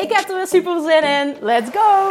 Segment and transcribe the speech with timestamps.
[0.00, 1.36] Ik heb er weer super zin in.
[1.40, 2.08] Let's go!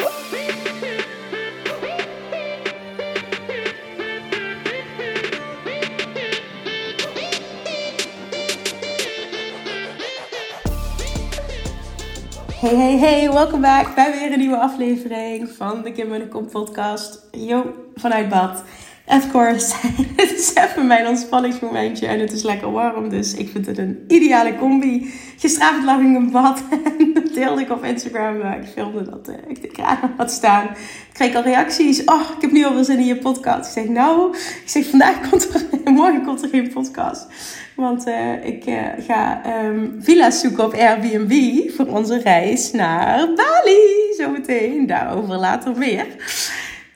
[12.60, 16.28] Hey, hey, hey, welkom back bij weer een nieuwe aflevering van de Kim en de
[16.28, 17.28] Kom podcast.
[17.32, 18.64] Yo, vanuit bad.
[19.12, 19.76] Of course,
[20.22, 24.04] het is even mijn ontspanningsmomentje en het is lekker warm, dus ik vind het een
[24.08, 25.14] ideale combi.
[25.38, 26.64] Gisteravond lag ik in bad
[26.98, 30.64] en deelde ik op Instagram, ik filmde dat uh, ik de kraan had staan.
[30.64, 33.78] Ik kreeg al reacties, oh, ik heb nu al wel zin in je podcast.
[33.78, 37.26] Ik zeg, nou, ik zeg, vandaag komt er, morgen komt er geen podcast.
[37.76, 44.14] Want uh, ik uh, ga um, villa's zoeken op Airbnb voor onze reis naar Bali.
[44.18, 46.06] Zometeen, daarover later meer.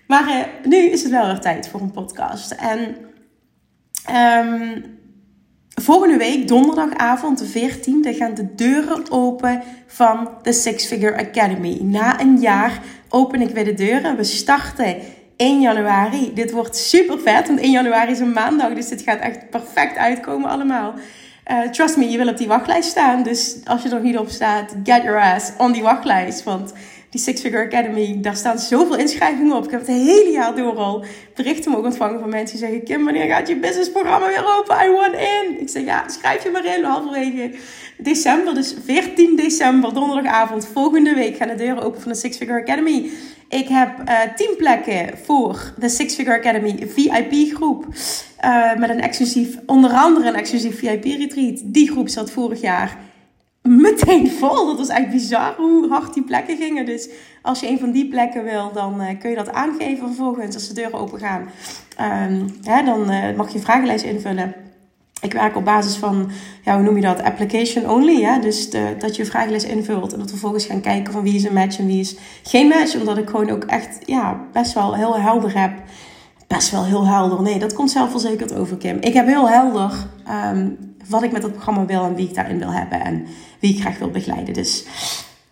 [0.07, 2.51] Maar uh, nu is het wel weer tijd voor een podcast.
[2.51, 2.95] En
[4.45, 4.83] um,
[5.81, 11.79] volgende week, donderdagavond, de 14e, gaan de deuren open van de Six Figure Academy.
[11.81, 14.15] Na een jaar open ik weer de deuren.
[14.15, 14.95] We starten
[15.37, 16.33] 1 januari.
[16.33, 18.73] Dit wordt super vet, want 1 januari is een maandag.
[18.73, 20.93] Dus dit gaat echt perfect uitkomen allemaal.
[21.51, 23.23] Uh, trust me, je wil op die wachtlijst staan.
[23.23, 26.43] Dus als je er nog niet op staat, get your ass on die wachtlijst.
[26.43, 26.73] Want
[27.13, 29.63] die Six Figure Academy, daar staan zoveel inschrijvingen op.
[29.63, 32.83] Ik heb het hele jaar door al berichten mogen ontvangen van mensen die zeggen...
[32.83, 34.85] Kim, wanneer gaat je businessprogramma weer open?
[34.85, 35.61] I want in.
[35.61, 37.51] Ik zeg, ja, schrijf je maar in halverwege
[37.97, 38.53] december.
[38.53, 43.09] Dus 14 december, donderdagavond, volgende week gaan de deuren open van de Six Figure Academy.
[43.49, 47.85] Ik heb uh, 10 plekken voor de Six Figure Academy VIP groep.
[48.45, 51.61] Uh, met een exclusief, onder andere een exclusief VIP retreat.
[51.63, 52.97] Die groep zat vorig jaar
[53.63, 54.65] meteen vol.
[54.65, 56.85] Dat was echt bizar hoe hard die plekken gingen.
[56.85, 57.09] Dus
[57.41, 60.67] als je een van die plekken wil, dan uh, kun je dat aangeven vervolgens als
[60.67, 61.49] de deuren open gaan.
[62.63, 64.53] Hè, dan uh, mag je een vragenlijst invullen.
[65.21, 66.29] Ik werk op basis van,
[66.63, 67.23] ja, hoe noem je dat?
[67.23, 68.19] Application only.
[68.19, 68.39] Ja?
[68.39, 71.35] Dus de, dat je een vragenlijst invult en dat we vervolgens gaan kijken van wie
[71.35, 72.99] is een match en wie is geen match.
[72.99, 75.71] Omdat ik gewoon ook echt ja, best wel heel helder heb.
[76.47, 77.41] Best wel heel helder.
[77.41, 78.97] Nee, dat komt zelfverzekerd over, Kim.
[78.99, 79.91] Ik heb heel helder
[80.53, 83.25] um, wat ik met dat programma wil en wie ik daarin wil hebben en
[83.59, 84.53] wie ik graag wil begeleiden.
[84.53, 84.85] Dus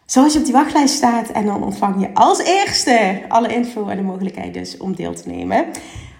[0.05, 3.97] zoals je op die wachtlijst staat en dan ontvang je als eerste alle info en
[3.97, 5.65] de mogelijkheid dus om deel te nemen.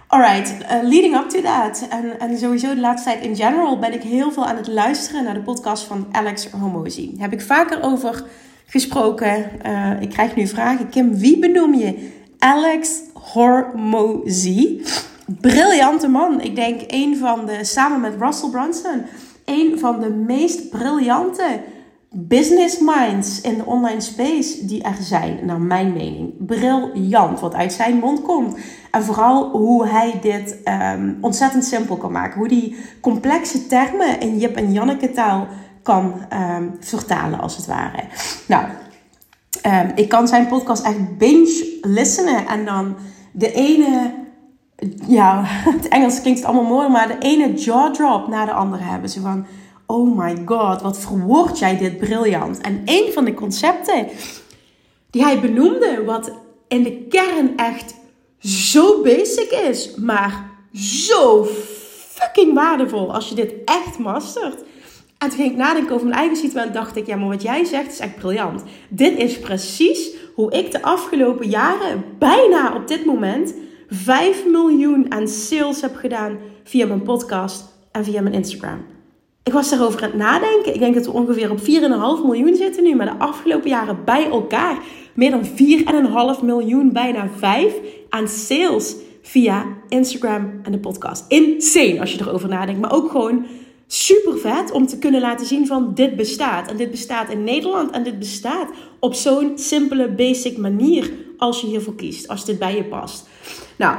[0.07, 1.87] Alright, uh, leading up to that.
[1.89, 5.23] En, en sowieso de laatste tijd in general ben ik heel veel aan het luisteren
[5.23, 7.09] naar de podcast van Alex Hormozy.
[7.11, 8.23] Daar heb ik vaker over
[8.65, 9.49] gesproken.
[9.65, 10.89] Uh, ik krijg nu vragen.
[10.89, 12.11] Kim, wie benoem je?
[12.39, 14.81] Alex Hormozy.
[15.39, 16.41] Briljante man.
[16.41, 19.03] Ik denk een van de, samen met Russell Brunson,
[19.45, 21.61] een van de meest briljante
[22.13, 26.45] business minds in de online space die er zijn, naar mijn mening.
[26.45, 28.57] Briljant wat uit zijn mond komt.
[28.91, 32.39] En vooral hoe hij dit um, ontzettend simpel kan maken.
[32.39, 35.47] Hoe die complexe termen in Jip en Janneke taal
[35.83, 38.03] kan um, vertalen, als het ware.
[38.47, 38.65] Nou,
[39.65, 42.47] um, ik kan zijn podcast echt binge listenen.
[42.47, 42.95] En dan
[43.31, 44.11] de ene
[45.07, 45.41] ja,
[45.77, 49.09] het Engels klinkt het allemaal mooi, maar de ene jaw drop na de andere hebben.
[49.09, 49.45] Ze van,
[49.85, 52.61] oh my god, wat verwoord jij dit briljant.
[52.61, 54.07] En een van de concepten
[55.09, 56.31] die hij benoemde, wat
[56.67, 57.95] in de kern echt
[58.39, 61.45] zo basic is, maar zo
[62.09, 64.63] fucking waardevol als je dit echt mastert.
[65.17, 67.41] En toen ging ik nadenken over mijn eigen situatie en dacht ik, ja, maar wat
[67.41, 68.63] jij zegt is echt briljant.
[68.89, 73.53] Dit is precies hoe ik de afgelopen jaren, bijna op dit moment,
[73.93, 78.85] 5 miljoen aan sales heb gedaan via mijn podcast en via mijn Instagram.
[79.43, 80.73] Ik was daarover aan het nadenken.
[80.73, 81.65] Ik denk dat we ongeveer op 4,5
[82.25, 82.95] miljoen zitten nu.
[82.95, 84.77] Maar de afgelopen jaren bij elkaar
[85.13, 85.45] meer dan
[86.39, 87.73] 4,5 miljoen, bijna 5
[88.09, 91.25] aan sales via Instagram en de podcast.
[91.27, 92.81] Insane als je erover nadenkt.
[92.81, 93.45] Maar ook gewoon
[93.87, 96.69] super vet om te kunnen laten zien van dit bestaat.
[96.69, 101.67] En dit bestaat in Nederland en dit bestaat op zo'n simpele, basic manier als je
[101.67, 102.27] hiervoor kiest.
[102.27, 103.29] Als dit bij je past.
[103.81, 103.95] Nou,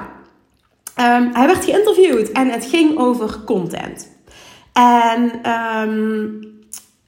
[1.00, 4.08] um, hij werd geïnterviewd en het ging over content.
[4.73, 6.40] En um,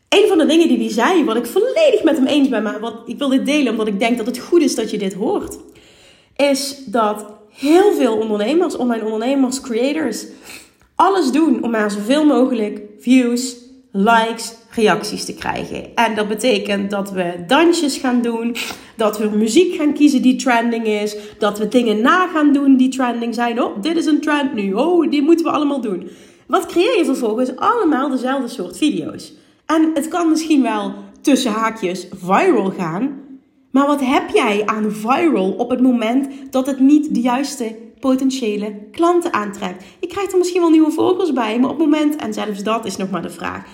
[0.09, 2.81] een van de dingen die hij zei, wat ik volledig met hem eens ben, maar
[2.81, 5.15] wat ik wil dit delen omdat ik denk dat het goed is dat je dit
[5.15, 5.59] hoort,
[6.37, 10.27] is dat heel veel ondernemers, online ondernemers, creators,
[10.95, 13.57] alles doen om maar zoveel mogelijk views,
[13.93, 15.95] likes, reacties te krijgen.
[15.95, 18.57] En dat betekent dat we dansjes gaan doen,
[18.97, 22.89] dat we muziek gaan kiezen die trending is, dat we dingen na gaan doen die
[22.89, 23.63] trending zijn.
[23.63, 24.73] Oh, dit is een trend nu.
[24.73, 26.09] Oh, die moeten we allemaal doen.
[26.47, 27.57] Wat creëer je vervolgens?
[27.57, 29.33] Allemaal dezelfde soort video's.
[29.67, 33.23] En het kan misschien wel tussen haakjes viral gaan.
[33.71, 38.75] Maar wat heb jij aan viral op het moment dat het niet de juiste potentiële
[38.93, 39.85] klanten aantrekt?
[40.01, 42.85] Je krijgt er misschien wel nieuwe volgers bij, maar op het moment, en zelfs dat
[42.85, 43.65] is nog maar de vraag.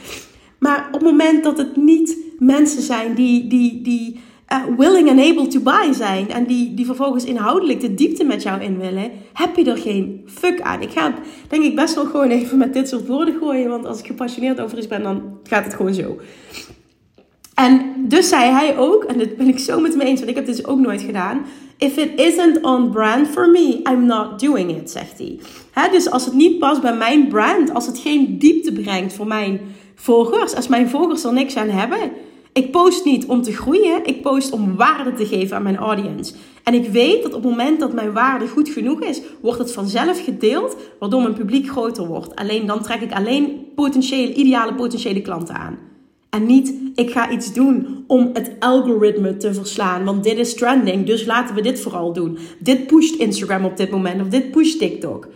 [0.60, 4.20] Maar op het moment dat het niet mensen zijn die, die, die
[4.52, 8.42] uh, willing and able to buy zijn en die, die vervolgens inhoudelijk de diepte met
[8.42, 10.82] jou in willen, heb je er geen fuck aan.
[10.82, 11.14] Ik ga
[11.48, 14.60] denk ik best wel gewoon even met dit soort woorden gooien, want als ik gepassioneerd
[14.60, 16.18] over iets ben, dan gaat het gewoon zo.
[17.54, 20.36] En dus zei hij ook, en dat ben ik zo met me eens, want ik
[20.36, 21.42] heb dit dus ook nooit gedaan.
[21.80, 25.38] If it isn't on brand for me, I'm not doing it, zegt hij.
[25.90, 29.60] dus als het niet past bij mijn brand, als het geen diepte brengt voor mijn
[29.94, 31.98] volgers, als mijn volgers er niks aan hebben.
[32.52, 36.34] Ik post niet om te groeien, ik post om waarde te geven aan mijn audience.
[36.64, 39.72] En ik weet dat op het moment dat mijn waarde goed genoeg is, wordt het
[39.72, 42.36] vanzelf gedeeld, waardoor mijn publiek groter wordt.
[42.36, 45.78] Alleen dan trek ik alleen potentiële, ideale potentiële klanten aan.
[46.30, 50.04] En niet, ik ga iets doen om het algoritme te verslaan.
[50.04, 52.38] Want dit is trending, dus laten we dit vooral doen.
[52.58, 55.28] Dit pusht Instagram op dit moment of dit pusht TikTok.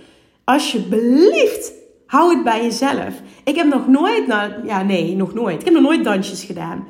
[0.44, 1.72] Alsjeblieft,
[2.06, 3.22] hou het bij jezelf.
[3.44, 5.58] Ik heb nog nooit, nou ja, nee, nog nooit.
[5.58, 6.86] Ik heb nog nooit dansjes gedaan.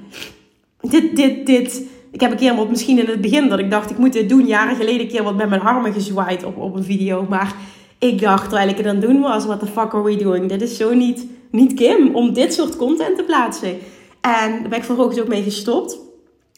[0.81, 1.83] Dit, dit, dit.
[2.11, 4.29] Ik heb een keer wat misschien in het begin dat ik dacht, ik moet dit
[4.29, 4.47] doen.
[4.47, 7.27] Jaren geleden een keer wat met mijn armen gezwaaid op, op een video.
[7.29, 7.55] Maar
[7.99, 10.49] ik dacht, terwijl ik het aan het doen was, what the fuck are we doing?
[10.49, 13.79] Dit is zo niet, niet Kim om dit soort content te plaatsen.
[14.25, 15.99] En daar ben ik vervolgens ook mee gestopt.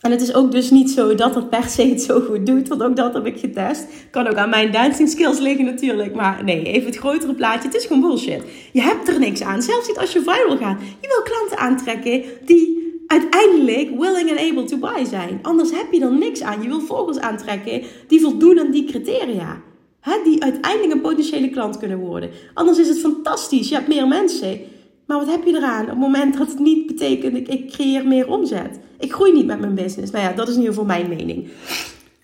[0.00, 2.68] En het is ook dus niet zo dat het per se het zo goed doet.
[2.68, 3.86] Want ook dat heb ik getest.
[4.10, 6.14] Kan ook aan mijn dancing skills liggen natuurlijk.
[6.14, 7.68] Maar nee, even het grotere plaatje.
[7.68, 8.42] Het is gewoon bullshit.
[8.72, 9.62] Je hebt er niks aan.
[9.62, 10.80] Zelfs niet als je viral gaat.
[11.00, 15.38] Je wil klanten aantrekken die uiteindelijk willing and able to buy zijn.
[15.42, 16.62] Anders heb je er niks aan.
[16.62, 19.60] Je wil volgers aantrekken die voldoen aan die criteria.
[20.00, 22.30] Hè, die uiteindelijk een potentiële klant kunnen worden.
[22.54, 23.68] Anders is het fantastisch.
[23.68, 24.60] Je hebt meer mensen.
[25.06, 28.06] Maar wat heb je eraan op het moment dat het niet betekent ik, ik creëer
[28.06, 28.78] meer omzet?
[28.98, 30.12] Ik groei niet met mijn business.
[30.12, 31.48] Nou ja, dat is in ieder geval mijn mening.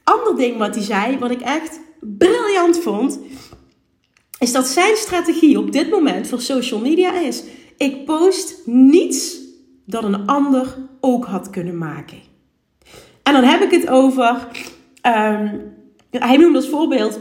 [0.05, 3.19] Ander ding wat hij zei, wat ik echt briljant vond,
[4.39, 7.45] is dat zijn strategie op dit moment voor social media is:
[7.77, 9.39] ik post niets
[9.87, 12.19] dat een ander ook had kunnen maken.
[13.23, 14.49] En dan heb ik het over,
[15.07, 15.75] um,
[16.11, 17.19] hij noemde als voorbeeld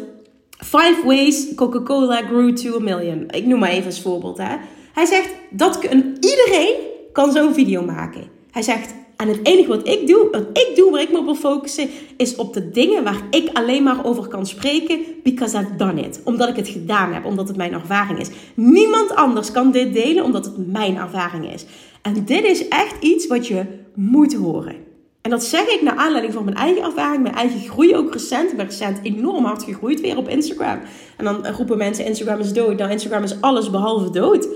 [0.58, 3.24] Five Ways Coca-Cola Grew to a Million.
[3.30, 4.38] Ik noem maar even als voorbeeld.
[4.38, 4.56] Hè.
[4.94, 5.84] Hij zegt dat
[6.20, 6.76] iedereen
[7.12, 8.30] kan zo'n video maken.
[8.52, 11.26] Hij zegt en het enige wat ik doe, wat ik doe, waar ik me op
[11.26, 15.76] wil focussen, is op de dingen waar ik alleen maar over kan spreken, because I've
[15.76, 16.22] done it.
[16.24, 18.30] Omdat ik het gedaan heb, omdat het mijn ervaring is.
[18.56, 21.66] Niemand anders kan dit delen, omdat het mijn ervaring is.
[22.02, 23.66] En dit is echt iets wat je
[23.96, 24.76] moet horen.
[25.22, 28.52] En dat zeg ik naar aanleiding van mijn eigen ervaring, mijn eigen groei ook recent.
[28.52, 30.80] Ik ben recent enorm hard gegroeid weer op Instagram.
[31.18, 32.78] En dan roepen mensen Instagram is dood.
[32.78, 34.48] Nou, Instagram is alles behalve dood.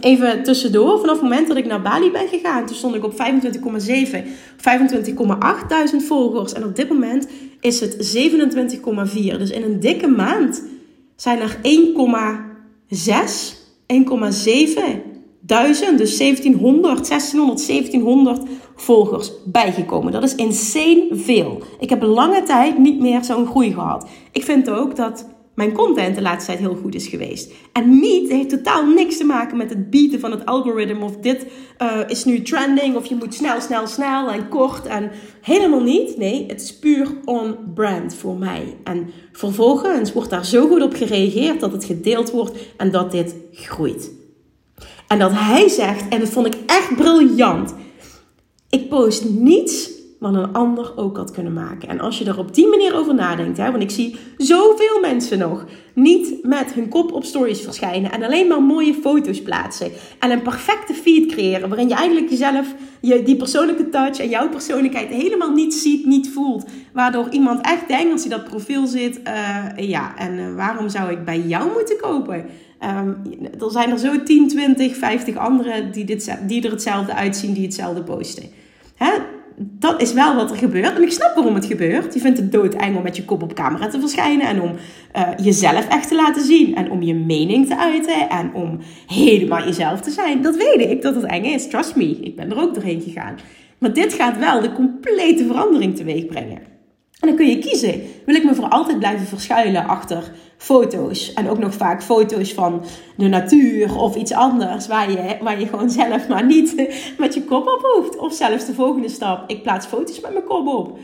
[0.00, 3.12] Even tussendoor, vanaf het moment dat ik naar Bali ben gegaan, toen stond ik op
[3.12, 3.16] 25,7,
[6.00, 6.52] 25,8 volgers.
[6.52, 7.28] En op dit moment
[7.60, 9.38] is het 27,4.
[9.38, 10.62] Dus in een dikke maand
[11.16, 11.62] zijn er 1,6,
[13.86, 15.07] 1,7
[15.40, 18.42] duizend, dus 1700, 1600, 1700
[18.76, 20.12] volgers bijgekomen.
[20.12, 21.62] Dat is insane veel.
[21.78, 24.08] Ik heb lange tijd niet meer zo'n groei gehad.
[24.32, 25.26] Ik vind ook dat
[25.58, 27.52] mijn content de laatste tijd heel goed is geweest.
[27.72, 31.04] En niet, heeft totaal niks te maken met het bieden van het algoritme.
[31.04, 31.46] Of dit
[31.82, 32.96] uh, is nu trending.
[32.96, 34.86] Of je moet snel, snel, snel en kort.
[34.86, 36.16] En helemaal niet.
[36.16, 38.76] Nee, het is puur on brand voor mij.
[38.84, 43.34] En vervolgens wordt daar zo goed op gereageerd dat het gedeeld wordt en dat dit
[43.52, 44.17] groeit.
[45.08, 47.74] En dat hij zegt, en dat vond ik echt briljant.
[48.70, 51.88] Ik post niets wat een ander ook had kunnen maken.
[51.88, 55.38] En als je er op die manier over nadenkt, hè, want ik zie zoveel mensen
[55.38, 60.30] nog niet met hun kop op stories verschijnen en alleen maar mooie foto's plaatsen en
[60.30, 65.08] een perfecte feed creëren waarin je eigenlijk jezelf, je, die persoonlijke touch en jouw persoonlijkheid
[65.08, 66.66] helemaal niet ziet, niet voelt.
[66.92, 71.10] Waardoor iemand echt denkt als hij dat profiel zit, uh, ja, en uh, waarom zou
[71.10, 72.44] ik bij jou moeten kopen?
[72.84, 73.22] Um,
[73.60, 77.64] er zijn er zo 10, 20, 50 anderen die, dit, die er hetzelfde uitzien, die
[77.64, 78.44] hetzelfde posten.
[78.94, 79.10] Hè?
[79.58, 80.96] Dat is wel wat er gebeurt.
[80.96, 82.14] En ik snap waarom het gebeurt.
[82.14, 84.46] Je vindt het doodeng om met je kop op camera te verschijnen.
[84.46, 84.72] En om
[85.16, 86.74] uh, jezelf echt te laten zien.
[86.76, 88.28] En om je mening te uiten.
[88.28, 90.42] En om helemaal jezelf te zijn.
[90.42, 91.68] Dat weet ik dat het eng is.
[91.68, 92.18] Trust me.
[92.20, 93.36] Ik ben er ook doorheen gegaan.
[93.78, 96.77] Maar dit gaat wel de complete verandering teweeg brengen.
[97.20, 98.02] En dan kun je kiezen.
[98.26, 101.32] Wil ik me voor altijd blijven verschuilen achter foto's?
[101.32, 102.84] En ook nog vaak foto's van
[103.16, 104.86] de natuur of iets anders.
[104.86, 106.74] Waar je, waar je gewoon zelf maar niet
[107.18, 108.18] met je kop op hoeft.
[108.18, 109.50] Of zelfs de volgende stap.
[109.50, 110.98] Ik plaats foto's met mijn kop op.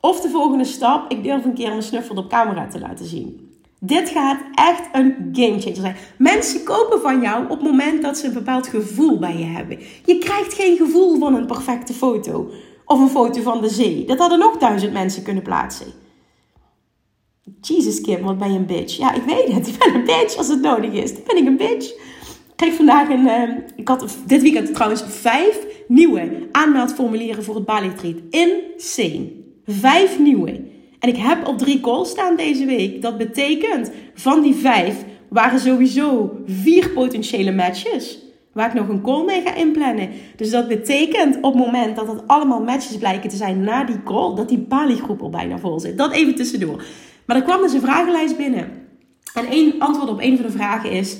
[0.00, 1.10] Of de volgende stap.
[1.10, 3.50] Ik durf een keer mijn snuffel op camera te laten zien.
[3.80, 5.96] Dit gaat echt een gamechanger zijn.
[6.18, 9.78] Mensen kopen van jou op het moment dat ze een bepaald gevoel bij je hebben.
[10.04, 12.50] Je krijgt geen gevoel van een perfecte foto.
[12.84, 14.04] Of een foto van de zee.
[14.04, 15.86] Dat hadden nog duizend mensen kunnen plaatsen.
[17.60, 18.96] Jesus Kim, wat ben je een bitch.
[18.96, 19.66] Ja, ik weet het.
[19.68, 21.14] Ik ben een bitch als het nodig is.
[21.14, 21.92] Dan ben ik een bitch.
[22.56, 23.26] Kreeg vandaag een...
[23.26, 23.42] Uh,
[23.76, 28.16] ik had dit weekend trouwens vijf nieuwe aanmeldformulieren voor het Bali Retreat.
[28.30, 29.32] Insane.
[29.66, 30.50] Vijf nieuwe.
[30.98, 33.02] En ik heb op drie calls staan deze week.
[33.02, 38.18] Dat betekent, van die vijf waren sowieso vier potentiële matches.
[38.52, 40.08] Waar ik nog een call mee ga inplannen.
[40.36, 44.02] Dus dat betekent op het moment dat het allemaal matches blijken te zijn na die
[44.02, 45.98] call, dat die Bali-groep al bijna vol zit.
[45.98, 46.84] Dat even tussendoor.
[47.26, 48.70] Maar er kwam dus een vragenlijst binnen.
[49.34, 51.16] En één antwoord op een van de vragen is,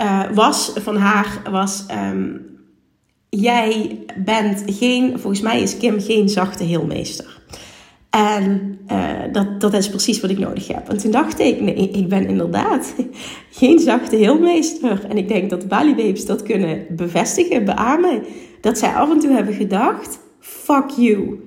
[0.00, 1.86] uh, was van haar, was...
[2.10, 2.52] Um,
[3.40, 7.42] jij bent geen, volgens mij is Kim geen zachte heelmeester.
[8.14, 10.88] En uh, dat, dat is precies wat ik nodig heb.
[10.88, 12.94] En toen dacht ik, nee, ik ben inderdaad
[13.60, 15.04] geen zachte heelmeester.
[15.08, 18.22] En ik denk dat de Bali Babes dat kunnen bevestigen, beamen.
[18.60, 21.40] Dat zij af en toe hebben gedacht, fuck you.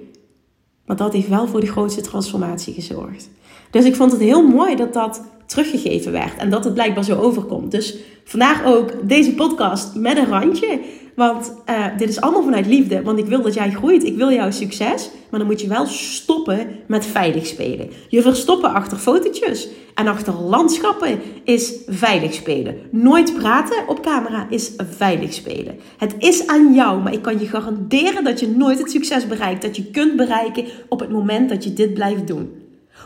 [0.85, 3.29] Maar dat heeft wel voor de grootste transformatie gezorgd.
[3.71, 6.37] Dus ik vond het heel mooi dat dat teruggegeven werd.
[6.37, 7.71] En dat het blijkbaar zo overkomt.
[7.71, 10.79] Dus vandaag ook deze podcast met een randje.
[11.17, 13.01] Want uh, dit is allemaal vanuit liefde.
[13.01, 14.03] Want ik wil dat jij groeit.
[14.03, 15.09] Ik wil jouw succes.
[15.29, 17.89] Maar dan moet je wel stoppen met veilig spelen.
[18.07, 22.75] Je verstoppen achter fotootjes en achter landschappen is veilig spelen.
[22.91, 25.79] Nooit praten op camera is veilig spelen.
[25.97, 29.61] Het is aan jou, maar ik kan je garanderen dat je nooit het succes bereikt
[29.61, 32.51] dat je kunt bereiken op het moment dat je dit blijft doen.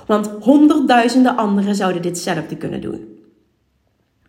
[0.07, 3.19] Want honderdduizenden anderen zouden ditzelfde kunnen doen.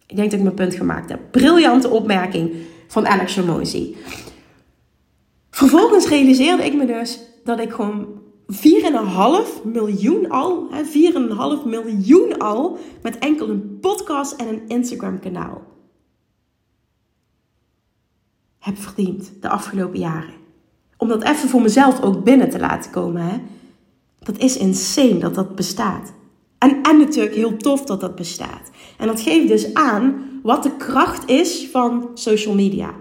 [0.07, 1.21] Ik denk dat ik mijn punt gemaakt heb.
[1.31, 2.51] Briljante opmerking
[2.92, 3.38] van Alex.
[5.50, 8.06] Vervolgens realiseerde ik me dus dat ik gewoon
[8.52, 8.58] 4,5
[9.64, 10.68] miljoen al,
[11.62, 15.62] 4,5 miljoen al, met enkel een podcast en een Instagram kanaal
[18.58, 20.34] heb verdiend de afgelopen jaren.
[20.96, 23.22] Om dat even voor mezelf ook binnen te laten komen.
[23.22, 23.37] Hè?
[24.18, 26.12] Dat is insane dat dat bestaat.
[26.58, 28.70] En, en natuurlijk heel tof dat dat bestaat.
[28.99, 32.94] En dat geeft dus aan wat de kracht is van social media.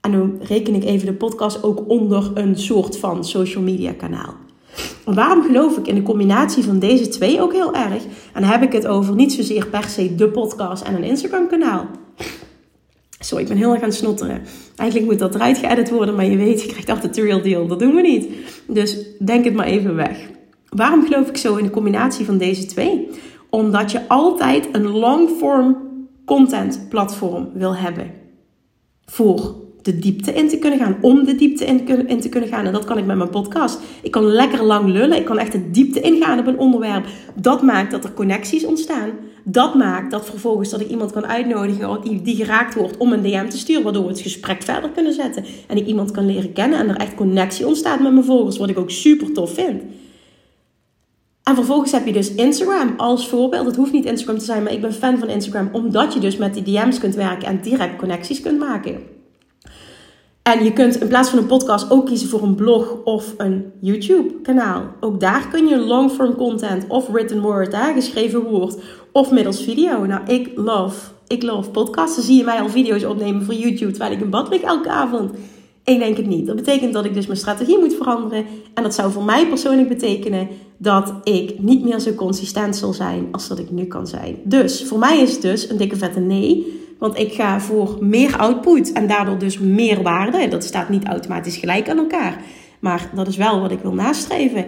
[0.00, 4.34] En dan reken ik even de podcast ook onder een soort van social media kanaal.
[5.04, 8.04] waarom geloof ik in de combinatie van deze twee ook heel erg?
[8.32, 11.48] En dan heb ik het over niet zozeer per se de podcast en een Instagram
[11.48, 11.86] kanaal.
[13.18, 14.42] Sorry, ik ben heel erg aan het snotteren.
[14.76, 17.66] Eigenlijk moet dat eruit geëdit worden, maar je weet, je krijgt altijd de real deal.
[17.66, 18.28] Dat doen we niet.
[18.68, 20.18] Dus denk het maar even weg.
[20.68, 23.08] Waarom geloof ik zo in de combinatie van deze twee?
[23.50, 25.85] Omdat je altijd een long-form
[26.26, 28.10] content platform wil hebben.
[29.04, 29.54] Voor
[29.86, 30.96] de diepte in te kunnen gaan.
[31.00, 32.64] Om de diepte in, te kunnen gaan.
[32.66, 33.80] En dat kan ik met mijn podcast.
[34.02, 35.18] Ik kan lekker lang lullen.
[35.18, 37.06] Ik kan echt de diepte ingaan op een onderwerp.
[37.34, 39.10] Dat maakt dat er connecties ontstaan.
[39.44, 43.48] Dat maakt dat vervolgens dat ik iemand kan uitnodigen die geraakt wordt om een DM
[43.48, 43.82] te sturen.
[43.82, 45.44] Waardoor we het gesprek verder kunnen zetten.
[45.66, 46.78] En ik iemand kan leren kennen.
[46.78, 48.58] En er echt connectie ontstaat met mijn volgers.
[48.58, 49.82] Wat ik ook super tof vind.
[51.48, 53.66] En vervolgens heb je dus Instagram als voorbeeld.
[53.66, 55.68] Het hoeft niet Instagram te zijn, maar ik ben fan van Instagram.
[55.72, 58.98] Omdat je dus met die DM's kunt werken en direct connecties kunt maken.
[60.42, 63.72] En je kunt in plaats van een podcast ook kiezen voor een blog of een
[63.80, 64.82] YouTube-kanaal.
[65.00, 68.76] Ook daar kun je long-form content of written word, hè, geschreven woord,
[69.12, 70.04] of middels video.
[70.04, 72.16] Nou, ik love, ik love podcasts.
[72.16, 75.30] Dan zie je mij al video's opnemen voor YouTube terwijl ik in bad elke avond.
[75.86, 76.46] Ik denk het niet.
[76.46, 78.44] Dat betekent dat ik dus mijn strategie moet veranderen.
[78.74, 83.28] En dat zou voor mij persoonlijk betekenen dat ik niet meer zo consistent zal zijn
[83.30, 84.36] als dat ik nu kan zijn.
[84.44, 86.80] Dus voor mij is het dus een dikke vette nee.
[86.98, 90.48] Want ik ga voor meer output en daardoor dus meer waarde.
[90.48, 92.42] Dat staat niet automatisch gelijk aan elkaar.
[92.80, 94.64] Maar dat is wel wat ik wil nastreven.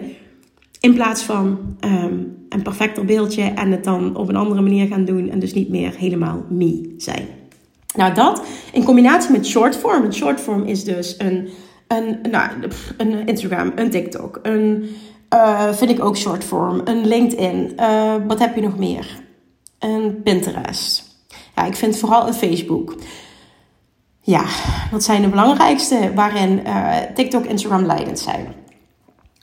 [0.79, 5.05] In plaats van um, een perfecter beeldje en het dan op een andere manier gaan
[5.05, 5.29] doen.
[5.29, 7.38] En dus niet meer helemaal me zijn.
[7.95, 10.03] Nou, dat in combinatie met shortform.
[10.03, 11.49] Een shortform is dus een,
[11.87, 12.49] een, nou,
[12.97, 14.95] een Instagram, een TikTok, een,
[15.33, 17.73] uh, vind ik ook shortform, een LinkedIn.
[17.79, 19.19] Uh, wat heb je nog meer?
[19.79, 21.03] Een Pinterest.
[21.55, 22.95] Ja, ik vind vooral een Facebook.
[24.21, 24.43] Ja,
[24.91, 28.47] dat zijn de belangrijkste waarin uh, TikTok, Instagram leidend zijn.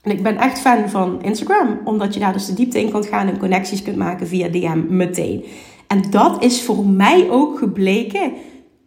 [0.02, 3.06] En ik ben echt fan van Instagram, omdat je daar dus de diepte in kunt
[3.06, 5.44] gaan en connecties kunt maken via DM meteen.
[5.86, 8.32] En dat is voor mij ook gebleken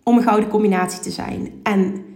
[0.04, 1.52] om een gouden combinatie te zijn.
[1.64, 2.08] En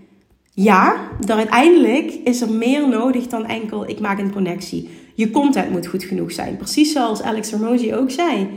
[0.56, 4.90] Ja, dan uiteindelijk is er meer nodig dan enkel ik maak een connectie.
[5.16, 6.58] Je content moet goed genoeg zijn.
[6.58, 8.48] Precies zoals Alex Hermosi ook zei.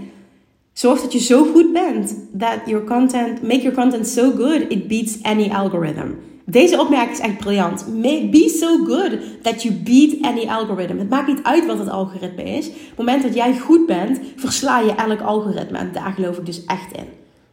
[0.73, 2.17] Zorg dat je zo goed bent.
[2.39, 6.09] That your content, make your content so good, it beats any algorithm.
[6.49, 7.87] Deze opmerking is echt briljant.
[8.31, 10.99] Be so good that you beat any algorithm.
[10.99, 12.69] Het maakt niet uit wat het algoritme is.
[12.69, 15.79] Op het moment dat jij goed bent, versla je elk algoritme.
[15.79, 17.07] En daar geloof ik dus echt in.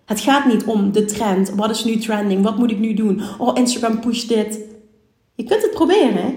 [0.05, 1.49] Het gaat niet om de trend.
[1.49, 2.43] Wat is nu trending?
[2.43, 3.21] Wat moet ik nu doen?
[3.37, 4.59] Oh, Instagram push dit.
[5.35, 6.35] Je kunt het proberen.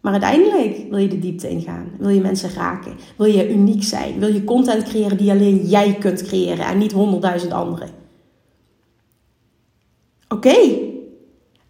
[0.00, 1.90] Maar uiteindelijk wil je de diepte ingaan.
[1.98, 2.94] Wil je mensen raken.
[3.16, 4.18] Wil je uniek zijn.
[4.18, 6.66] Wil je content creëren die alleen jij kunt creëren.
[6.66, 7.88] En niet honderdduizend anderen.
[10.28, 10.92] Oké.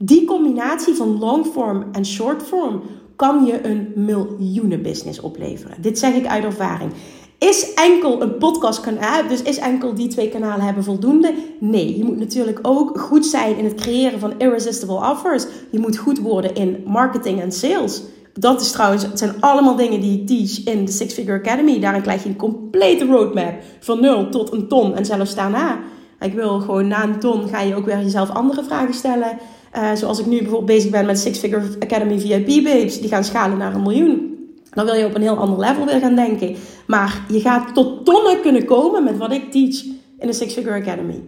[0.04, 2.82] Die combinatie van longform en shortform
[3.16, 5.82] kan je een miljoenenbusiness opleveren.
[5.82, 6.92] Dit zeg ik uit ervaring.
[7.38, 11.34] Is enkel een podcastkanaal, dus is enkel die twee kanalen hebben voldoende?
[11.60, 15.46] Nee, je moet natuurlijk ook goed zijn in het creëren van irresistible offers.
[15.70, 18.02] Je moet goed worden in marketing en sales.
[18.32, 21.80] Dat is trouwens, het zijn allemaal dingen die ik teach in de Six Figure Academy.
[21.80, 25.78] Daarin krijg je een complete roadmap van nul tot een ton en zelfs daarna.
[26.20, 29.38] Ik wil gewoon na een ton ga je ook weer jezelf andere vragen stellen.
[29.76, 33.00] Uh, zoals ik nu bijvoorbeeld bezig ben met Six Figure Academy VIP babes.
[33.00, 34.38] Die gaan schalen naar een miljoen.
[34.70, 36.56] Dan wil je op een heel ander level weer gaan denken.
[36.86, 39.84] Maar je gaat tot tonnen kunnen komen met wat ik teach
[40.18, 41.22] in de Six Figure Academy.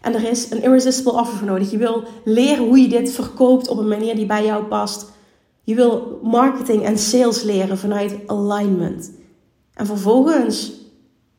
[0.00, 1.70] En er is een irresistible offer voor nodig.
[1.70, 5.10] Je wil leren hoe je dit verkoopt op een manier die bij jou past.
[5.64, 9.12] Je wil marketing en sales leren vanuit alignment.
[9.74, 10.72] En vervolgens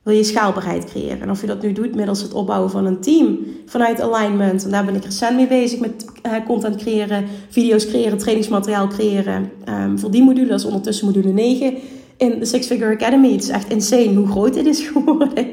[0.04, 1.22] wil je schaalbaarheid creëren.
[1.22, 4.64] En of je dat nu doet middels het opbouwen van een team vanuit alignment.
[4.64, 9.52] En daar ben ik recent mee bezig met uh, content creëren, video's creëren, trainingsmateriaal creëren.
[9.70, 11.78] Um, voor die module, dat is ondertussen module 9
[12.18, 13.32] in de Six Figure Academy.
[13.32, 15.48] Het is echt insane hoe groot dit is geworden.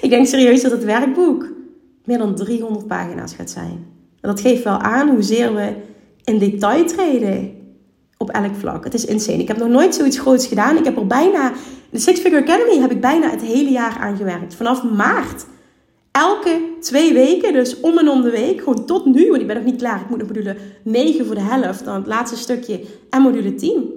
[0.00, 1.52] ik denk serieus dat het werkboek
[2.04, 3.86] meer dan 300 pagina's gaat zijn.
[4.20, 5.74] En dat geeft wel aan hoezeer we
[6.24, 7.54] in detail treden
[8.16, 8.84] op elk vlak.
[8.84, 9.38] Het is insane.
[9.38, 10.76] Ik heb nog nooit zoiets groots gedaan.
[10.76, 11.52] Ik heb er bijna,
[11.90, 14.54] de Six Figure Academy heb ik bijna het hele jaar aan gewerkt.
[14.54, 15.46] Vanaf maart.
[16.10, 19.56] Elke twee weken, dus om en om de week, gewoon tot nu, want ik ben
[19.56, 20.00] nog niet klaar.
[20.00, 23.96] Ik moet nog module 9 voor de helft, dan het laatste stukje en module 10.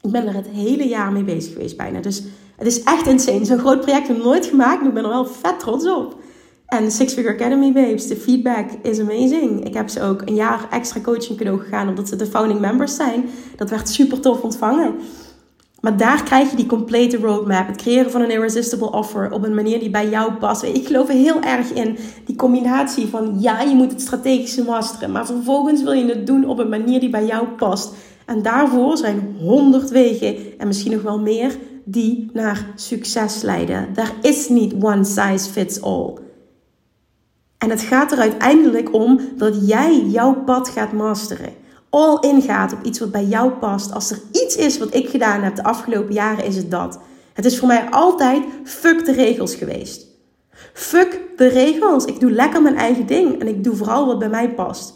[0.00, 2.00] Ik ben er het hele jaar mee bezig geweest bijna.
[2.00, 2.22] Dus
[2.56, 3.44] het is echt insane.
[3.44, 6.16] Zo'n groot project heb ik nooit gemaakt, maar ik ben er wel vet trots op.
[6.66, 9.64] En Six Figure Academy Babes, de feedback is amazing.
[9.64, 12.96] Ik heb ze ook een jaar extra coaching cadeau gegaan omdat ze de founding members
[12.96, 13.28] zijn.
[13.56, 14.94] Dat werd super tof ontvangen.
[15.82, 17.66] Maar daar krijg je die complete roadmap.
[17.66, 20.62] Het creëren van een irresistible offer op een manier die bij jou past.
[20.62, 25.12] Ik geloof heel erg in die combinatie van ja, je moet het strategische masteren.
[25.12, 27.92] Maar vervolgens wil je het doen op een manier die bij jou past.
[28.26, 33.88] En daarvoor zijn honderd wegen en misschien nog wel meer die naar succes leiden.
[33.94, 36.12] Daar is niet one size fits all.
[37.58, 41.52] En het gaat er uiteindelijk om dat jij jouw pad gaat masteren.
[41.94, 43.92] All in gaat op iets wat bij jou past.
[43.92, 46.98] Als er iets is wat ik gedaan heb de afgelopen jaren, is het dat.
[47.32, 50.06] Het is voor mij altijd fuck de regels geweest.
[50.72, 52.04] Fuck de regels.
[52.04, 54.94] Ik doe lekker mijn eigen ding en ik doe vooral wat bij mij past.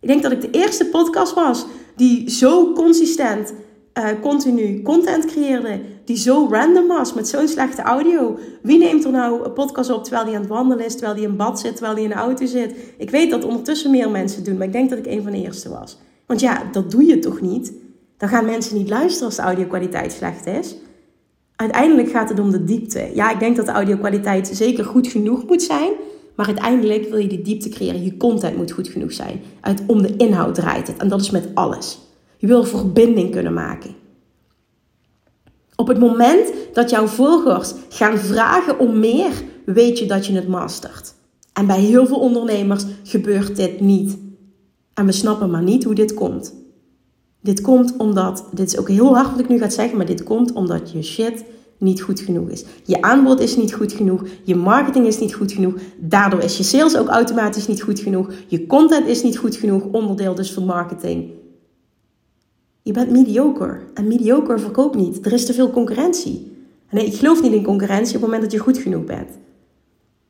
[0.00, 3.52] Ik denk dat ik de eerste podcast was die zo consistent
[3.98, 8.38] uh, continu content creëerde die zo random was met zo'n slechte audio.
[8.62, 11.22] Wie neemt er nou een podcast op terwijl hij aan het wandelen is, terwijl hij
[11.22, 12.74] in bad zit, terwijl hij in de auto zit?
[12.98, 15.42] Ik weet dat ondertussen meer mensen doen, maar ik denk dat ik een van de
[15.42, 15.98] eerste was.
[16.28, 17.72] Want ja, dat doe je toch niet?
[18.16, 20.76] Dan gaan mensen niet luisteren als de audio-kwaliteit slecht is.
[21.56, 23.10] Uiteindelijk gaat het om de diepte.
[23.14, 25.92] Ja, ik denk dat de audio-kwaliteit zeker goed genoeg moet zijn.
[26.34, 28.04] Maar uiteindelijk wil je die diepte creëren.
[28.04, 29.40] Je content moet goed genoeg zijn.
[29.60, 30.96] Uit, om de inhoud draait het.
[30.96, 31.98] En dat is met alles.
[32.36, 33.94] Je wil verbinding kunnen maken.
[35.76, 39.32] Op het moment dat jouw volgers gaan vragen om meer,
[39.64, 41.14] weet je dat je het mastert.
[41.52, 44.18] En bij heel veel ondernemers gebeurt dit niet.
[44.98, 46.54] En we snappen maar niet hoe dit komt.
[47.40, 50.22] Dit komt omdat, dit is ook heel hard wat ik nu ga zeggen, maar dit
[50.22, 51.44] komt omdat je shit
[51.78, 52.64] niet goed genoeg is.
[52.84, 56.62] Je aanbod is niet goed genoeg, je marketing is niet goed genoeg, daardoor is je
[56.62, 60.64] sales ook automatisch niet goed genoeg, je content is niet goed genoeg, onderdeel dus van
[60.64, 61.30] marketing.
[62.82, 63.80] Je bent mediocre.
[63.94, 65.26] En mediocre verkoopt niet.
[65.26, 66.52] Er is te veel concurrentie.
[66.90, 69.30] Nee, ik geloof niet in concurrentie op het moment dat je goed genoeg bent.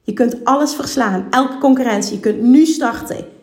[0.02, 2.14] Je kunt alles verslaan, elke concurrentie.
[2.14, 3.36] Je kunt nu starten.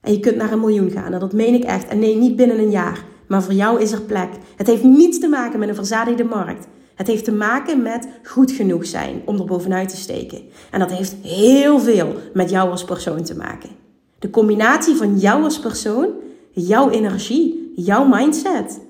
[0.00, 1.12] En je kunt naar een miljoen gaan.
[1.12, 1.88] En dat meen ik echt.
[1.88, 3.04] En nee, niet binnen een jaar.
[3.28, 4.28] Maar voor jou is er plek.
[4.56, 6.66] Het heeft niets te maken met een verzadigde markt.
[6.94, 10.42] Het heeft te maken met goed genoeg zijn om er bovenuit te steken.
[10.70, 13.70] En dat heeft heel veel met jou als persoon te maken.
[14.18, 16.08] De combinatie van jou als persoon,
[16.52, 18.80] jouw energie jouw mindset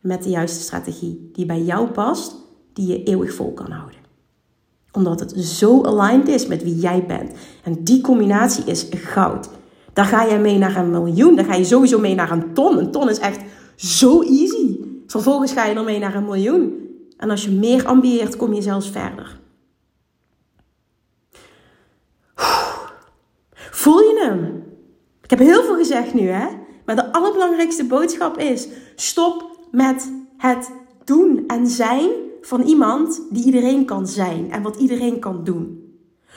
[0.00, 2.34] met de juiste strategie die bij jou past,
[2.72, 3.98] die je eeuwig vol kan houden.
[4.92, 7.32] Omdat het zo aligned is met wie jij bent.
[7.62, 9.48] En die combinatie is goud.
[9.96, 11.36] Dan ga je mee naar een miljoen.
[11.36, 12.78] Dan ga je sowieso mee naar een ton.
[12.78, 13.40] Een ton is echt
[13.76, 14.78] zo easy.
[15.06, 16.88] Vervolgens ga je dan mee naar een miljoen.
[17.16, 19.40] En als je meer ambieert, kom je zelfs verder.
[23.80, 24.64] Voel je hem?
[25.22, 26.46] Ik heb heel veel gezegd nu, hè?
[26.84, 30.70] Maar de allerbelangrijkste boodschap is: stop met het
[31.04, 35.85] doen en zijn van iemand die iedereen kan zijn en wat iedereen kan doen.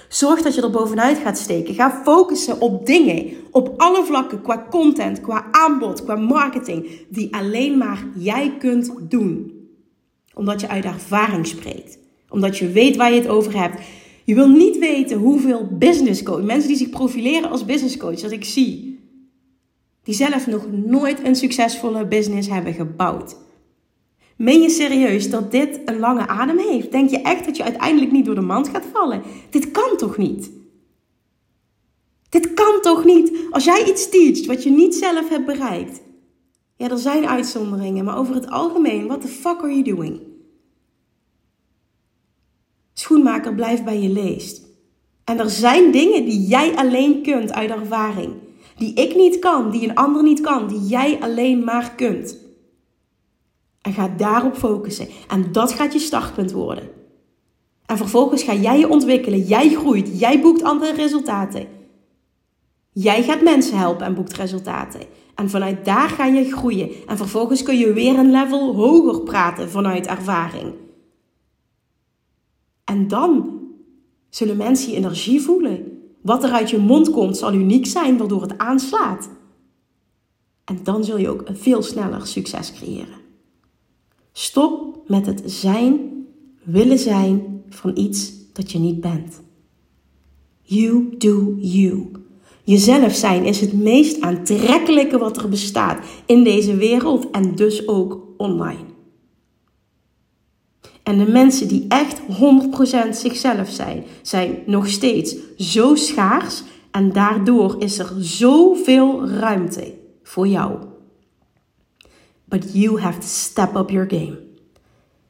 [0.09, 1.73] Zorg dat je er bovenuit gaat steken.
[1.73, 7.77] Ga focussen op dingen, op alle vlakken, qua content, qua aanbod, qua marketing, die alleen
[7.77, 9.53] maar jij kunt doen.
[10.33, 11.97] Omdat je uit ervaring spreekt.
[12.29, 13.81] Omdat je weet waar je het over hebt.
[14.23, 18.31] Je wil niet weten hoeveel business coach, mensen die zich profileren als business coach, dat
[18.31, 18.99] ik zie,
[20.03, 23.35] die zelf nog nooit een succesvolle business hebben gebouwd.
[24.39, 26.91] Meen je serieus dat dit een lange adem heeft?
[26.91, 29.21] Denk je echt dat je uiteindelijk niet door de mand gaat vallen?
[29.49, 30.51] Dit kan toch niet?
[32.29, 33.31] Dit kan toch niet?
[33.51, 36.01] Als jij iets teacht wat je niet zelf hebt bereikt.
[36.75, 40.21] Ja, er zijn uitzonderingen, maar over het algemeen, what the fuck are you doing?
[42.93, 44.67] Schoenmaker, blijf bij je leest.
[45.23, 48.33] En er zijn dingen die jij alleen kunt uit ervaring.
[48.77, 52.48] Die ik niet kan, die een ander niet kan, die jij alleen maar kunt.
[53.81, 55.07] En ga daarop focussen.
[55.27, 56.89] En dat gaat je startpunt worden.
[57.85, 59.41] En vervolgens ga jij je ontwikkelen.
[59.41, 60.19] Jij groeit.
[60.19, 61.67] Jij boekt andere resultaten.
[62.91, 65.01] Jij gaat mensen helpen en boekt resultaten.
[65.35, 66.89] En vanuit daar ga je groeien.
[67.07, 70.73] En vervolgens kun je weer een level hoger praten vanuit ervaring.
[72.83, 73.59] En dan
[74.29, 76.01] zullen mensen je energie voelen.
[76.21, 79.29] Wat er uit je mond komt zal uniek zijn, waardoor het aanslaat.
[80.65, 83.18] En dan zul je ook veel sneller succes creëren.
[84.41, 85.99] Stop met het zijn,
[86.63, 89.41] willen zijn van iets dat je niet bent.
[90.61, 92.11] You do you.
[92.63, 98.19] Jezelf zijn is het meest aantrekkelijke wat er bestaat in deze wereld en dus ook
[98.37, 98.85] online.
[101.03, 107.75] En de mensen die echt 100% zichzelf zijn, zijn nog steeds zo schaars en daardoor
[107.79, 110.88] is er zoveel ruimte voor jou.
[112.49, 114.39] But you have to step up your game.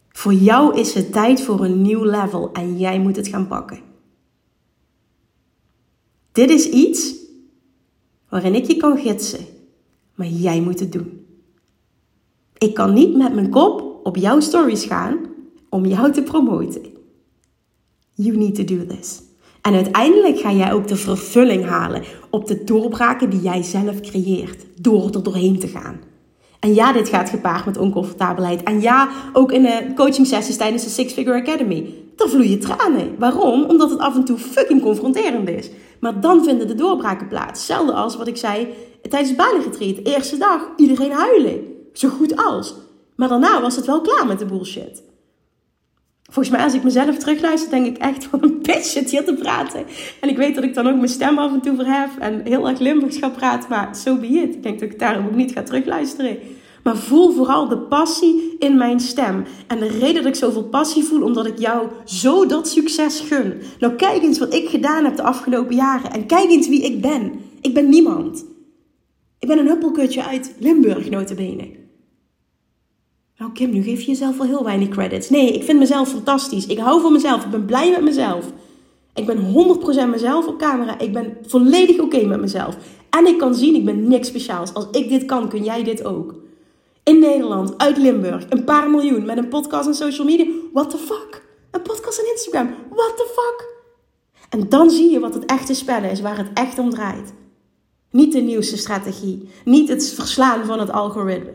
[0.09, 3.79] Voor jou is het tijd voor een nieuw level en jij moet het gaan pakken.
[6.31, 7.15] Dit is iets
[8.29, 9.45] waarin ik je kan gidsen,
[10.15, 11.25] maar jij moet het doen.
[12.57, 15.17] Ik kan niet met mijn kop op jouw stories gaan
[15.69, 16.81] om jou te promoten.
[18.13, 19.21] You need to do this.
[19.61, 24.65] En uiteindelijk ga jij ook de vervulling halen op de doorbraken die jij zelf creëert
[24.75, 25.99] door er doorheen te gaan.
[26.59, 28.63] En ja, dit gaat gepaard met oncomfortabelheid.
[28.63, 31.93] En ja, ook in de coaching sessies tijdens de Six Figure Academy.
[32.15, 33.15] Daar vloeien tranen.
[33.17, 33.63] Waarom?
[33.63, 35.69] Omdat het af en toe fucking confronterend is.
[35.99, 37.67] Maar dan vinden de doorbraken plaats.
[37.67, 38.67] Hetzelfde als wat ik zei
[39.09, 41.61] tijdens het Bali Eerste dag, iedereen huilen.
[41.93, 42.75] Zo goed als.
[43.15, 45.03] Maar daarna was het wel klaar met de bullshit.
[46.29, 49.33] Volgens mij, als ik mezelf terugluister, denk ik echt van een bitch zit hier te
[49.33, 49.83] praten.
[50.21, 52.69] En ik weet dat ik dan ook mijn stem af en toe verhef en heel
[52.69, 54.21] erg Limburgs ga praten, maar zo so.
[54.21, 56.37] Ik denk dat ik daarom ook niet ga terugluisteren.
[56.83, 59.43] Maar voel vooral de passie in mijn stem.
[59.67, 63.53] En de reden dat ik zoveel passie voel, omdat ik jou zo dat succes gun.
[63.79, 66.11] Nou, kijk eens wat ik gedaan heb de afgelopen jaren.
[66.11, 67.31] En kijk eens wie ik ben.
[67.61, 68.45] Ik ben niemand.
[69.39, 71.78] Ik ben een huppelkutje uit Limburg, notabene.
[73.39, 75.29] Nou Kim, nu geef je jezelf wel heel weinig credits.
[75.29, 76.67] Nee, ik vind mezelf fantastisch.
[76.67, 77.43] Ik hou van mezelf.
[77.43, 78.45] Ik ben blij met mezelf.
[79.13, 79.37] Ik ben
[80.07, 80.99] 100% mezelf op camera.
[80.99, 82.77] Ik ben volledig oké met mezelf.
[83.09, 84.73] En ik kan zien, ik ben niks speciaals.
[84.73, 86.35] Als ik dit kan, kun jij dit ook.
[87.03, 90.45] In Nederland, uit Limburg, een paar miljoen met een podcast en social media.
[90.73, 91.43] What the fuck?
[91.71, 92.69] Een podcast en Instagram.
[92.89, 93.67] What the fuck?
[94.49, 97.33] En dan zie je wat het echte spel is, waar het echt om draait.
[98.11, 99.49] Niet de nieuwste strategie.
[99.65, 101.53] Niet het verslaan van het algoritme.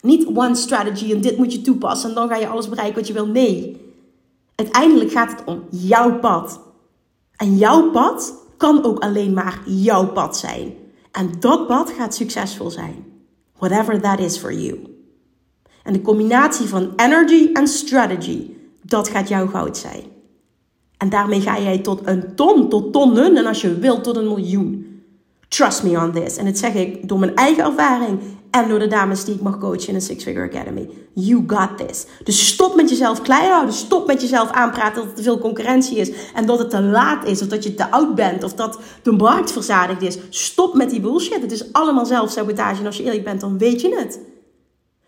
[0.00, 3.06] Niet one strategy en dit moet je toepassen en dan ga je alles bereiken wat
[3.06, 3.26] je wil.
[3.26, 3.86] Nee.
[4.54, 6.60] Uiteindelijk gaat het om jouw pad.
[7.36, 10.74] En jouw pad kan ook alleen maar jouw pad zijn.
[11.12, 13.04] En dat pad gaat succesvol zijn.
[13.58, 14.78] Whatever that is for you.
[15.82, 18.50] En de combinatie van energy en strategy,
[18.82, 20.02] dat gaat jouw goud zijn.
[20.96, 24.26] En daarmee ga jij tot een ton, tot tonnen en als je wilt tot een
[24.26, 25.02] miljoen.
[25.48, 26.36] Trust me on this.
[26.36, 29.58] En dat zeg ik door mijn eigen ervaring en door de dames die ik mag
[29.58, 30.88] coachen in een Six Figure Academy.
[31.12, 32.06] You got this.
[32.24, 33.74] Dus stop met jezelf klein houden.
[33.74, 36.10] Stop met jezelf aanpraten dat er te veel concurrentie is.
[36.34, 37.42] En dat het te laat is.
[37.42, 38.42] Of dat je te oud bent.
[38.42, 40.18] Of dat de markt verzadigd is.
[40.30, 41.42] Stop met die bullshit.
[41.42, 42.80] Het is allemaal zelfsabotage.
[42.80, 44.20] En als je eerlijk bent, dan weet je het.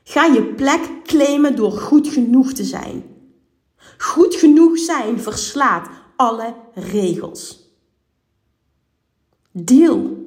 [0.05, 3.05] Ga je plek claimen door goed genoeg te zijn.
[3.99, 7.69] Goed genoeg zijn verslaat alle regels.
[9.53, 10.20] Deal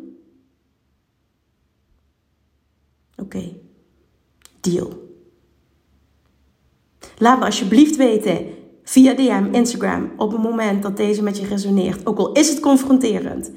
[3.24, 3.44] Oké.
[4.60, 5.12] Deal.
[7.18, 8.46] Laat me alsjeblieft weten
[8.84, 12.06] via DM, Instagram, op het moment dat deze met je resoneert.
[12.06, 13.52] Ook al is het confronterend.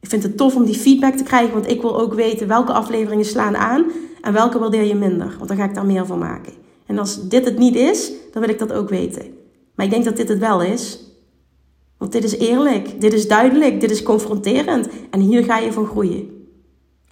[0.00, 2.72] Ik vind het tof om die feedback te krijgen, want ik wil ook weten welke
[2.72, 3.84] afleveringen slaan aan
[4.20, 5.34] en welke waardeer je minder.
[5.36, 6.52] Want dan ga ik daar meer van maken.
[6.86, 9.34] En als dit het niet is, dan wil ik dat ook weten.
[9.74, 10.98] Maar ik denk dat dit het wel is.
[11.98, 15.86] Want dit is eerlijk, dit is duidelijk, dit is confronterend en hier ga je van
[15.86, 16.33] groeien.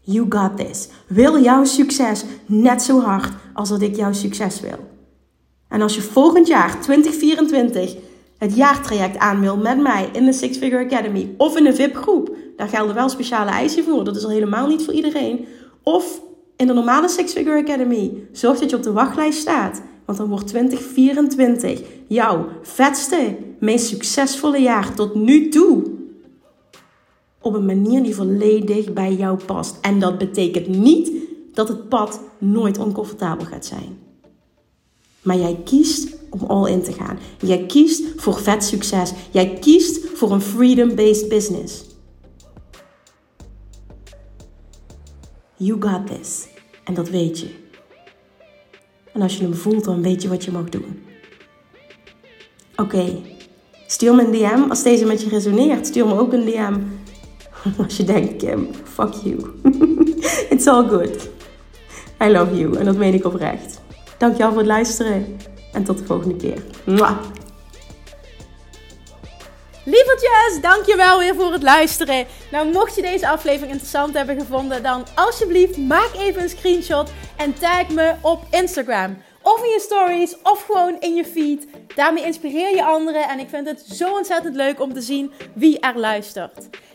[0.04, 0.88] You got this.
[1.06, 4.90] Wil jouw succes net zo hard als dat ik jouw succes wil.
[5.68, 7.96] En als je volgend jaar 2024
[8.38, 11.96] het jaartraject aan wil met mij in de Six Figure Academy of in de VIP
[11.96, 14.04] groep, daar gelden wel speciale eisen voor.
[14.04, 15.46] Dat is al helemaal niet voor iedereen.
[15.82, 16.20] Of
[16.56, 18.12] in de normale Six Figure Academy.
[18.32, 19.82] Zorg dat je op de wachtlijst staat.
[20.04, 25.82] Want dan wordt 2024 jouw vetste, meest succesvolle jaar tot nu toe.
[27.42, 29.78] Op een manier die volledig bij jou past.
[29.80, 31.12] En dat betekent niet
[31.52, 33.98] dat het pad nooit oncomfortabel gaat zijn.
[35.22, 37.18] Maar jij kiest om all in te gaan.
[37.40, 39.12] Jij kiest voor vet succes.
[39.30, 41.84] Jij kiest voor een freedom-based business.
[45.56, 46.46] You got this.
[46.84, 47.46] En dat weet je.
[49.12, 51.02] En als je hem voelt, dan weet je wat je mag doen.
[52.76, 53.16] Oké,
[53.86, 55.86] stuur me een DM als deze met je resoneert.
[55.86, 56.74] Stuur me ook een DM
[57.84, 59.36] als je denkt, Kim, fuck you.
[60.52, 61.28] It's all good.
[62.22, 62.76] I love you.
[62.76, 63.80] En dat meen ik oprecht.
[64.18, 65.36] Dankjewel voor het luisteren.
[65.72, 66.62] En tot de volgende keer.
[66.84, 67.16] Mwah.
[69.84, 72.26] Lievertjes, dankjewel weer voor het luisteren.
[72.50, 77.54] Nou, mocht je deze aflevering interessant hebben gevonden, dan alsjeblieft maak even een screenshot en
[77.58, 79.16] tag me op Instagram.
[79.42, 81.66] Of in je stories, of gewoon in je feed.
[81.94, 85.80] Daarmee inspireer je anderen en ik vind het zo ontzettend leuk om te zien wie
[85.80, 86.68] er luistert.